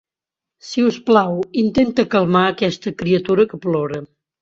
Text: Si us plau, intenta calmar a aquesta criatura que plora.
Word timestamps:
Si 0.69 0.85
us 0.91 0.97
plau, 1.09 1.37
intenta 1.65 2.07
calmar 2.17 2.45
a 2.49 2.57
aquesta 2.57 2.97
criatura 3.05 3.51
que 3.53 3.65
plora. 3.71 4.05